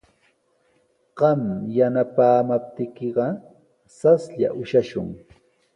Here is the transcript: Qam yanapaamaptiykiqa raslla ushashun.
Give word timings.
Qam 1.21 1.41
yanapaamaptiykiqa 1.77 3.27
raslla 4.01 4.47
ushashun. 4.65 5.07